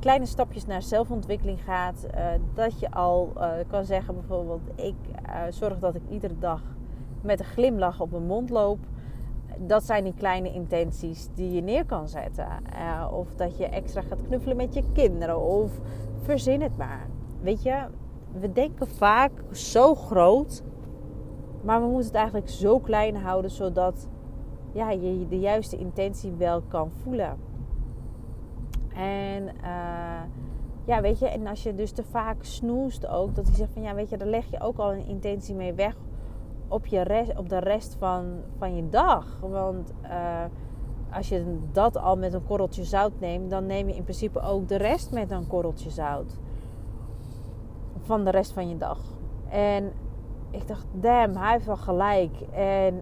kleine 0.00 0.26
stapjes 0.26 0.66
naar 0.66 0.82
zelfontwikkeling 0.82 1.64
gaat, 1.64 2.06
uh, 2.14 2.26
dat 2.54 2.80
je 2.80 2.90
al 2.90 3.32
uh, 3.36 3.52
kan 3.68 3.84
zeggen 3.84 4.14
bijvoorbeeld, 4.14 4.60
ik 4.74 4.94
zorg 5.50 5.78
dat 5.78 5.94
ik 5.94 6.02
iedere 6.08 6.38
dag 6.38 6.62
met 7.22 7.40
een 7.40 7.46
glimlach 7.46 8.00
op 8.00 8.10
mijn 8.10 8.26
mond 8.26 8.50
loop. 8.50 8.78
Dat 9.58 9.84
zijn 9.84 10.04
die 10.04 10.14
kleine 10.14 10.52
intenties 10.52 11.28
die 11.34 11.52
je 11.52 11.60
neer 11.60 11.84
kan 11.84 12.08
zetten. 12.08 12.46
of 13.12 13.34
dat 13.34 13.58
je 13.58 13.66
extra 13.66 14.00
gaat 14.00 14.22
knuffelen 14.22 14.56
met 14.56 14.74
je 14.74 14.82
kinderen, 14.92 15.40
of 15.40 15.70
verzin 16.22 16.62
het 16.62 16.76
maar. 16.76 17.06
Weet 17.40 17.62
je, 17.62 17.84
we 18.32 18.52
denken 18.52 18.86
vaak 18.86 19.32
zo 19.52 19.94
groot, 19.94 20.62
maar 21.62 21.80
we 21.80 21.86
moeten 21.86 22.06
het 22.06 22.14
eigenlijk 22.14 22.48
zo 22.48 22.78
klein 22.78 23.16
houden 23.16 23.50
zodat 23.50 24.08
ja, 24.72 24.90
je 24.90 25.26
de 25.28 25.38
juiste 25.38 25.76
intentie 25.76 26.32
wel 26.32 26.62
kan 26.68 26.90
voelen. 27.02 27.49
En 29.00 29.42
uh, 29.42 30.22
ja, 30.84 31.00
weet 31.00 31.18
je, 31.18 31.28
en 31.28 31.46
als 31.46 31.62
je 31.62 31.74
dus 31.74 31.92
te 31.92 32.04
vaak 32.04 32.44
snoest 32.44 33.06
ook, 33.06 33.34
dat 33.34 33.46
hij 33.46 33.54
zegt 33.54 33.72
van 33.72 33.82
ja, 33.82 33.94
weet 33.94 34.08
je, 34.08 34.16
dan 34.16 34.28
leg 34.28 34.50
je 34.50 34.60
ook 34.60 34.78
al 34.78 34.92
een 34.92 35.06
intentie 35.06 35.54
mee 35.54 35.72
weg 35.72 35.96
op, 36.68 36.86
je 36.86 37.34
op 37.36 37.48
de 37.48 37.58
rest 37.58 37.96
van, 37.98 38.40
van 38.58 38.76
je 38.76 38.88
dag. 38.88 39.38
Want 39.40 39.92
uh, 40.02 40.44
als 41.12 41.28
je 41.28 41.58
dat 41.72 41.96
al 41.96 42.16
met 42.16 42.32
een 42.32 42.46
korreltje 42.46 42.84
zout 42.84 43.20
neemt, 43.20 43.50
dan 43.50 43.66
neem 43.66 43.88
je 43.88 43.94
in 43.94 44.02
principe 44.02 44.40
ook 44.40 44.68
de 44.68 44.76
rest 44.76 45.12
met 45.12 45.30
een 45.30 45.46
korreltje 45.46 45.90
zout 45.90 46.38
van 48.00 48.24
de 48.24 48.30
rest 48.30 48.52
van 48.52 48.68
je 48.68 48.76
dag. 48.76 48.98
En 49.48 49.92
ik 50.50 50.68
dacht, 50.68 50.86
damn, 50.92 51.36
hij 51.36 51.52
heeft 51.52 51.66
wel 51.66 51.76
gelijk. 51.76 52.40
En 52.52 52.94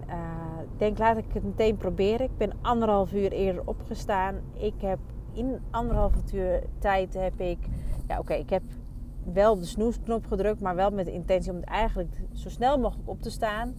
ik 0.61 0.79
denk, 0.79 0.97
laat 0.97 1.17
ik 1.17 1.33
het 1.33 1.43
meteen 1.43 1.77
proberen. 1.77 2.25
Ik 2.25 2.37
ben 2.37 2.53
anderhalf 2.61 3.13
uur 3.13 3.31
eerder 3.31 3.61
opgestaan. 3.65 4.35
Ik 4.53 4.73
heb 4.77 4.99
in 5.39 5.59
anderhalf 5.71 6.13
uur 6.33 6.63
tijd 6.79 7.13
heb 7.13 7.39
ik... 7.39 7.57
Ja, 8.07 8.19
oké, 8.19 8.33
ik 8.33 8.49
heb 8.49 8.63
wel 9.33 9.59
de 9.59 9.65
snoesknop 9.65 10.25
gedrukt, 10.25 10.61
maar 10.61 10.75
wel 10.75 10.91
met 10.91 11.05
de 11.05 11.11
intentie 11.11 11.51
om 11.51 11.57
het 11.57 11.65
eigenlijk 11.65 12.21
zo 12.33 12.49
snel 12.49 12.79
mogelijk 12.79 13.09
op 13.09 13.21
te 13.21 13.29
staan. 13.29 13.75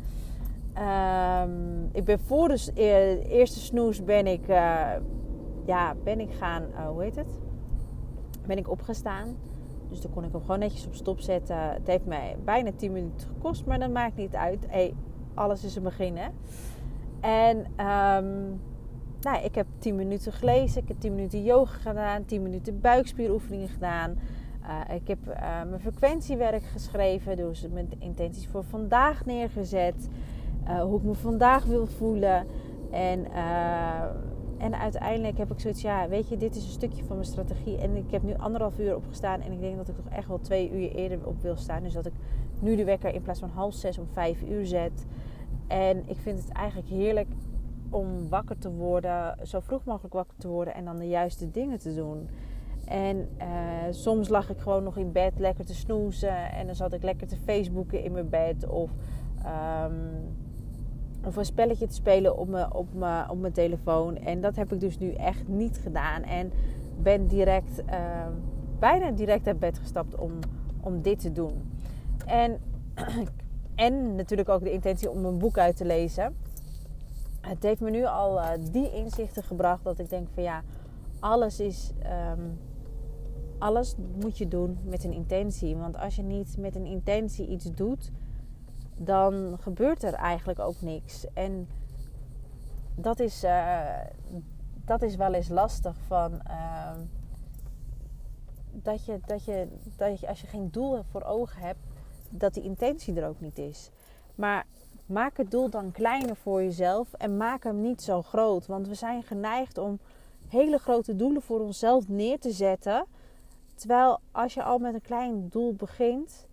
Um, 1.49 1.89
ik 1.93 2.05
ben 2.05 2.21
voor 2.21 2.49
de 2.49 3.23
eerste 3.29 3.61
snoes 3.61 4.05
ben 4.05 4.27
ik, 4.27 4.49
uh, 4.49 4.91
ja, 5.67 5.95
ben 6.05 6.21
ik 6.21 6.33
gaan, 6.33 6.63
uh, 6.63 6.89
hoe 6.89 7.03
heet 7.03 7.17
het? 7.17 7.41
Ben 8.47 8.59
ik 8.59 8.71
opgestaan. 8.71 9.37
Dus 9.89 10.01
dan 10.01 10.11
kon 10.11 10.25
ik 10.25 10.33
hem 10.33 10.41
gewoon 10.41 10.59
netjes 10.59 10.87
op 10.87 10.95
stop 10.95 11.21
zetten. 11.21 11.59
Het 11.59 11.87
heeft 11.87 12.07
mij 12.07 12.37
bijna 12.45 12.71
10 12.77 12.93
minuten 12.93 13.29
gekost, 13.29 13.67
maar 13.67 13.79
dat 13.79 13.91
maakt 13.91 14.17
niet 14.17 14.35
uit. 14.35 14.67
Hey, 14.69 14.95
alles 15.35 15.65
is 15.65 15.77
een 15.77 15.83
begin, 15.83 16.17
hè? 16.17 16.29
En 17.21 17.87
um, 17.87 18.61
nou, 19.23 19.45
ik 19.45 19.55
heb 19.55 19.67
10 19.79 19.95
minuten 19.95 20.33
gelezen, 20.33 20.83
ik 20.83 20.89
heb 20.89 21.01
10 21.01 21.15
minuten 21.15 21.43
yoga 21.43 21.77
gedaan, 21.79 22.25
10 22.25 22.43
minuten 22.43 22.81
buikspieroefeningen 22.81 23.69
gedaan. 23.69 24.19
Uh, 24.63 24.95
ik 24.95 25.09
heb 25.09 25.19
uh, 25.29 25.63
mijn 25.69 25.81
frequentiewerk 25.81 26.63
geschreven, 26.63 27.37
dus 27.37 27.69
mijn 27.73 27.89
intenties 27.99 28.47
voor 28.47 28.65
vandaag 28.65 29.25
neergezet. 29.25 30.09
Uh, 30.69 30.83
hoe 30.83 30.99
ik 30.99 31.05
me 31.05 31.15
vandaag 31.15 31.65
wil 31.65 31.87
voelen. 31.87 32.47
En 32.91 33.27
en 34.61 34.79
uiteindelijk 34.79 35.39
heb 35.39 35.53
ik 35.53 35.61
zoiets, 35.61 35.83
ja, 35.83 36.09
weet 36.09 36.29
je, 36.29 36.37
dit 36.37 36.57
is 36.57 36.65
een 36.65 36.71
stukje 36.71 37.05
van 37.05 37.17
mijn 37.17 37.29
strategie. 37.29 37.79
En 37.79 37.97
ik 37.97 38.11
heb 38.11 38.23
nu 38.23 38.35
anderhalf 38.37 38.79
uur 38.79 38.97
opgestaan. 38.97 39.41
En 39.41 39.53
ik 39.53 39.61
denk 39.61 39.77
dat 39.77 39.89
ik 39.89 39.95
toch 39.95 40.13
echt 40.13 40.29
wel 40.29 40.41
twee 40.41 40.71
uur 40.71 40.95
eerder 40.95 41.27
op 41.27 41.43
wil 41.43 41.57
staan. 41.57 41.83
Dus 41.83 41.93
dat 41.93 42.07
ik 42.07 42.13
nu 42.61 42.77
de 42.77 42.85
wekker 42.85 43.15
in 43.15 43.23
plaats 43.23 43.41
van 43.41 43.49
half 43.49 43.75
zes 43.75 43.99
om 43.99 44.07
vijf 44.13 44.43
uur 44.43 44.67
zet. 44.67 45.07
En 45.67 46.03
ik 46.07 46.17
vind 46.17 46.39
het 46.39 46.49
eigenlijk 46.53 46.89
heerlijk 46.89 47.29
om 47.91 48.29
wakker 48.29 48.59
te 48.59 48.71
worden, 48.71 49.37
zo 49.47 49.61
vroeg 49.61 49.85
mogelijk 49.85 50.15
wakker 50.15 50.37
te 50.39 50.49
worden 50.49 50.75
en 50.75 50.85
dan 50.85 50.99
de 50.99 51.09
juiste 51.09 51.51
dingen 51.51 51.79
te 51.79 51.95
doen. 51.95 52.29
En 52.85 53.29
uh, 53.39 53.47
soms 53.91 54.29
lag 54.29 54.51
ik 54.51 54.59
gewoon 54.59 54.83
nog 54.83 54.97
in 54.97 55.13
bed 55.13 55.33
lekker 55.39 55.65
te 55.65 55.75
snoezen 55.75 56.53
en 56.53 56.67
dan 56.67 56.75
zat 56.75 56.93
ik 56.93 57.03
lekker 57.03 57.27
te 57.27 57.37
Facebooken 57.37 58.03
in 58.03 58.13
mijn 58.13 58.29
bed. 58.29 58.67
Of 58.67 58.91
um, 59.85 60.35
of 61.25 61.37
een 61.37 61.45
spelletje 61.45 61.87
te 61.87 61.95
spelen 61.95 62.39
op 62.39 62.49
mijn, 62.49 62.73
op, 62.73 62.95
mijn, 62.95 63.31
op 63.31 63.41
mijn 63.41 63.53
telefoon. 63.53 64.17
En 64.17 64.41
dat 64.41 64.57
heb 64.57 64.73
ik 64.73 64.81
dus 64.81 64.99
nu 64.99 65.13
echt 65.13 65.49
niet 65.49 65.79
gedaan. 65.83 66.23
En 66.23 66.53
ben 67.03 67.27
direct, 67.27 67.83
uh, 67.87 68.27
bijna 68.79 69.11
direct 69.11 69.47
uit 69.47 69.59
bed 69.59 69.79
gestapt 69.79 70.17
om, 70.17 70.33
om 70.81 71.03
dit 71.03 71.21
te 71.21 71.33
doen. 71.33 71.73
En, 72.27 72.59
en 73.75 74.15
natuurlijk 74.15 74.49
ook 74.49 74.63
de 74.63 74.73
intentie 74.73 75.11
om 75.11 75.25
een 75.25 75.39
boek 75.39 75.59
uit 75.59 75.77
te 75.77 75.85
lezen. 75.85 76.35
Het 77.41 77.63
heeft 77.63 77.81
me 77.81 77.91
nu 77.91 78.05
al 78.05 78.39
uh, 78.39 78.51
die 78.71 78.93
inzichten 78.93 79.43
gebracht 79.43 79.85
dat 79.85 79.99
ik 79.99 80.09
denk 80.09 80.29
van 80.35 80.43
ja, 80.43 80.63
alles 81.21 81.61
is. 81.61 81.93
Um, 82.33 82.59
alles 83.59 83.95
moet 84.21 84.39
je 84.39 84.49
doen 84.49 84.79
met 84.85 85.05
een 85.05 85.13
intentie. 85.13 85.77
Want 85.77 85.97
als 85.97 86.17
je 86.17 86.23
niet 86.23 86.57
met 86.59 86.75
een 86.75 86.87
intentie 86.87 87.47
iets 87.47 87.65
doet, 87.65 88.11
dan 88.97 89.57
gebeurt 89.61 90.03
er 90.03 90.15
eigenlijk 90.15 90.59
ook 90.59 90.81
niks. 90.81 91.27
En 91.33 91.69
dat 92.95 93.21
is, 93.21 93.45
uh, 93.45 93.99
dat 94.85 95.03
is 95.03 95.17
wel 95.17 95.35
eens 95.35 95.49
lastig 95.49 95.97
van. 96.07 96.33
Uh, 96.49 96.93
dat, 98.73 99.05
je, 99.05 99.21
dat, 99.27 99.45
je, 99.45 99.69
dat 99.97 100.21
je, 100.21 100.29
als 100.29 100.41
je 100.41 100.47
geen 100.47 100.71
doel 100.71 101.03
voor 101.03 101.23
ogen 101.23 101.63
hebt, 101.63 101.81
dat 102.31 102.55
die 102.55 102.63
intentie 102.63 103.21
er 103.21 103.29
ook 103.29 103.41
niet 103.41 103.59
is. 103.59 103.91
Maar 104.35 104.67
maak 105.11 105.37
het 105.37 105.51
doel 105.51 105.71
dan 105.71 105.93
kleiner 105.93 106.37
voor 106.37 106.63
jezelf 106.63 107.13
en 107.13 107.37
maak 107.37 107.65
hem 107.65 107.81
niet 107.81 108.03
zo 108.03 108.23
groot. 108.23 108.67
Want 108.67 108.89
we 108.89 108.95
zijn 108.95 109.23
geneigd 109.23 109.79
om 109.79 109.99
hele 110.49 110.79
grote 110.79 111.17
doelen 111.17 111.43
voor 111.43 111.61
onszelf 111.61 112.09
neer 112.09 112.39
te 112.39 112.51
zetten. 112.51 113.07
Terwijl 113.75 114.21
als 114.33 114.55
je 114.55 114.63
al 114.63 114.79
met 114.79 114.95
een 114.95 115.01
klein 115.01 115.49
doel 115.49 115.75
begint, 115.75 116.49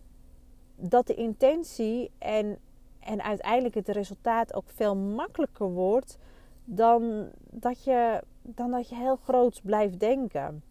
dat 0.75 1.07
de 1.07 1.13
intentie 1.13 2.11
en, 2.17 2.57
en 2.99 3.23
uiteindelijk 3.23 3.75
het 3.75 3.87
resultaat 3.87 4.53
ook 4.53 4.69
veel 4.69 4.95
makkelijker 4.95 5.69
wordt 5.69 6.17
dan 6.63 7.29
dat 7.49 7.83
je, 7.83 8.23
dan 8.41 8.71
dat 8.71 8.89
je 8.89 8.95
heel 8.95 9.15
groot 9.15 9.61
blijft 9.63 9.99
denken. 9.99 10.63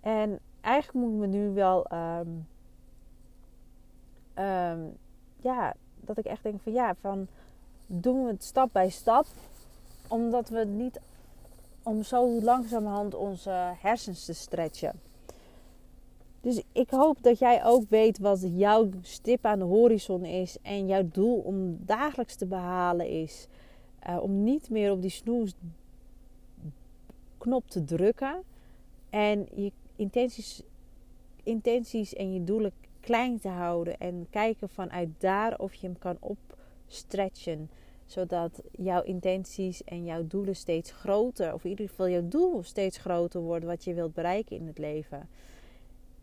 En 0.00 0.38
eigenlijk 0.60 1.06
moet 1.06 1.18
me 1.18 1.26
nu 1.26 1.54
wel, 1.54 1.86
um, 1.92 2.46
ja, 5.36 5.74
dat 6.06 6.18
ik 6.18 6.24
echt 6.24 6.42
denk 6.42 6.60
van 6.62 6.72
ja, 6.72 6.94
van 7.00 7.26
doen 7.86 8.24
we 8.24 8.30
het 8.30 8.44
stap 8.44 8.68
bij 8.72 8.90
stap, 8.90 9.26
omdat 10.08 10.48
we 10.48 10.64
niet 10.64 11.00
om 11.82 12.02
zo 12.02 12.40
langzamerhand 12.42 13.14
onze 13.14 13.72
hersens 13.80 14.24
te 14.24 14.32
stretchen. 14.32 15.00
Dus 16.40 16.62
ik 16.72 16.90
hoop 16.90 17.16
dat 17.20 17.38
jij 17.38 17.64
ook 17.64 17.88
weet 17.88 18.18
wat 18.18 18.46
jouw 18.56 18.88
stip 19.00 19.44
aan 19.44 19.58
de 19.58 19.64
horizon 19.64 20.24
is 20.24 20.56
en 20.62 20.86
jouw 20.86 21.08
doel 21.12 21.36
om 21.36 21.78
dagelijks 21.84 22.36
te 22.36 22.46
behalen 22.46 23.08
is. 23.08 23.46
Uh, 24.08 24.18
om 24.22 24.44
niet 24.44 24.70
meer 24.70 24.92
op 24.92 25.02
die 25.02 25.10
snoesknop 25.10 25.54
te 27.66 27.84
drukken 27.84 28.42
en 29.10 29.48
je 29.54 29.72
intenties, 29.96 30.62
intenties 31.42 32.14
en 32.14 32.32
je 32.32 32.44
doelen 32.44 32.72
klein 33.04 33.38
te 33.38 33.48
houden 33.48 33.98
en 33.98 34.26
kijken 34.30 34.68
vanuit 34.68 35.08
daar 35.18 35.58
of 35.58 35.74
je 35.74 35.86
hem 35.86 35.98
kan 35.98 36.16
opstretchen. 36.20 37.70
Zodat 38.06 38.62
jouw 38.70 39.02
intenties 39.02 39.84
en 39.84 40.04
jouw 40.04 40.26
doelen 40.26 40.56
steeds 40.56 40.90
groter, 40.90 41.54
of 41.54 41.64
in 41.64 41.70
ieder 41.70 41.88
geval 41.88 42.08
jouw 42.08 42.28
doel 42.28 42.62
steeds 42.62 42.98
groter 42.98 43.40
wordt 43.40 43.64
wat 43.64 43.84
je 43.84 43.94
wilt 43.94 44.14
bereiken 44.14 44.56
in 44.56 44.66
het 44.66 44.78
leven 44.78 45.28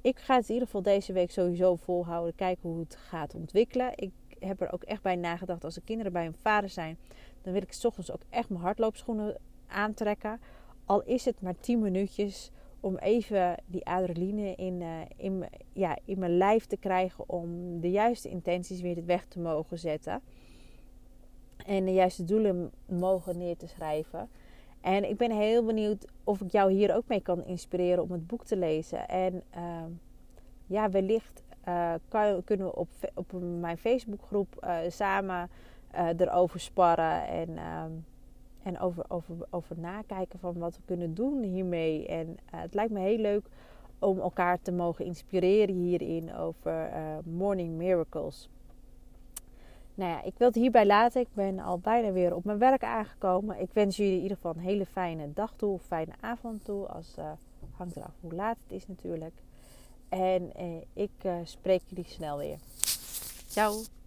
ik 0.02 0.20
ga 0.20 0.36
het 0.36 0.48
in 0.48 0.54
ieder 0.54 0.68
geval 0.68 0.82
deze 0.82 1.14
week 1.14 1.32
sowieso 1.32 1.76
volhouden. 1.76 2.36
Kijken 2.36 2.70
hoe 2.70 2.80
het 2.80 2.96
gaat 2.96 3.36
ontwikkelen. 3.36 3.92
Ik 3.96 4.12
heb 4.40 4.62
er 4.62 4.74
ook 4.74 4.84
echt 4.84 5.02
bij 5.02 5.16
nagedacht. 5.16 5.64
Als 5.64 5.74
de 5.74 5.82
kinderen 5.82 6.12
bij 6.12 6.24
hun 6.24 6.36
vader 6.42 6.70
zijn, 6.70 6.98
dan 7.42 7.54
wil 7.54 7.62
ik 7.62 7.74
s 7.74 7.86
ochtends 7.86 8.12
ook 8.12 8.22
echt 8.30 8.50
mijn 8.50 8.62
hardloopschoenen 8.62 9.38
aantrekken. 9.68 10.40
Al 10.86 11.04
is 11.04 11.26
het 11.26 11.42
maar 11.42 11.60
10 11.60 11.80
minuutjes 11.80 12.52
om 12.82 12.98
even 12.98 13.56
die 13.66 13.86
adrenaline 13.86 14.56
in, 14.56 14.82
uh, 14.82 15.00
in, 15.18 15.46
ja, 15.74 15.98
in 16.06 16.20
mijn 16.20 16.38
lijf 16.38 16.66
te 16.66 16.78
krijgen. 16.78 17.30
Om 17.30 17.80
de 17.80 17.92
juiste 17.92 18.30
intenties 18.30 18.82
weer 18.82 19.06
weg 19.06 19.26
te 19.26 19.40
mogen 19.40 19.80
zetten. 19.80 20.22
En 21.66 21.86
de 21.86 21.94
juiste 21.94 22.24
doelen 22.24 22.72
mogen 22.86 23.38
neer 23.38 23.58
te 23.58 23.68
schrijven. 23.68 24.30
En 24.82 25.10
ik 25.10 25.18
ben 25.18 25.32
heel 25.32 25.66
benieuwd 25.66 26.06
of 26.24 26.42
ik 26.42 26.52
jou 26.52 26.72
hier 26.72 26.96
ook 26.96 27.08
mee 27.08 27.22
kan 27.22 27.46
inspireren 27.46 28.04
om 28.04 28.12
het 28.12 28.28
boek 28.28 28.46
te 28.46 28.58
lezen. 28.58 29.08
En 29.08 29.44
uh, 29.56 29.84
ja, 30.66 30.90
wellicht 30.90 31.44
kan, 32.08 32.44
kunnen 32.44 32.66
we 32.66 32.76
op, 32.76 32.90
op 33.14 33.32
mijn 33.60 33.78
Facebookgroep 33.78 34.64
uh, 34.64 34.78
samen 34.88 35.50
erover 36.18 36.60
sparren 36.60 37.28
en, 37.28 37.58
ehm, 37.58 37.92
en 38.64 38.80
over, 38.80 39.06
over, 39.08 39.36
over 39.50 39.80
nakijken 39.80 40.40
van 40.40 40.58
wat 40.58 40.76
we 40.76 40.82
kunnen 40.86 41.14
doen 41.14 41.44
hiermee. 41.44 42.08
En 42.08 42.38
het 42.46 42.74
lijkt 42.74 42.92
me 42.92 43.00
heel 43.00 43.18
leuk 43.18 43.46
om 44.00 44.20
elkaar 44.20 44.62
te 44.62 44.72
mogen 44.72 45.06
inspireren 45.06 45.76
hierin 45.76 46.36
over 46.36 46.92
Morning 47.24 47.78
Miracles. 47.78 48.50
Nou 49.94 50.12
ja, 50.12 50.24
ik 50.24 50.34
wil 50.38 50.48
het 50.48 50.56
hierbij 50.56 50.86
laten. 50.86 51.22
Ik 51.22 51.34
ben 51.34 51.60
al 51.60 51.80
bijna 51.80 52.12
weer 52.12 52.36
op 52.36 52.44
mijn 52.44 52.58
werk 52.58 52.84
aangekomen. 52.84 53.60
Ik 53.60 53.70
wens 53.74 53.98
jullie 53.98 54.16
in 54.16 54.22
ieder 54.22 54.36
geval 54.36 54.54
een 54.56 54.62
hele 54.62 54.86
fijne 54.86 55.34
dag 55.34 55.54
toe, 55.56 55.80
fijne 55.80 56.14
avond 56.20 56.66
toe. 56.66 56.86
Als, 56.86 57.16
uh, 57.20 57.32
hangt 57.72 57.96
eraf 57.96 58.14
hoe 58.20 58.34
laat 58.34 58.58
het 58.64 58.72
is 58.72 58.88
natuurlijk. 58.88 59.34
En 60.10 60.54
eh, 60.56 60.66
ik 60.94 61.12
spreek 61.44 61.82
jullie 61.88 62.08
snel 62.08 62.38
weer. 62.38 62.58
Ciao! 63.48 64.01